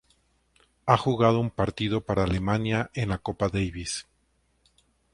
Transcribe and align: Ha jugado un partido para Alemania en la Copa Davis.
Ha 0.87 0.97
jugado 0.97 1.39
un 1.39 1.51
partido 1.51 2.01
para 2.03 2.23
Alemania 2.23 2.89
en 2.95 3.09
la 3.09 3.19
Copa 3.19 3.49
Davis. 3.49 4.07